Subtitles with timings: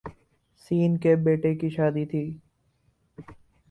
[0.61, 0.69] س
[1.01, 2.23] کے بیٹے کی شادی تھی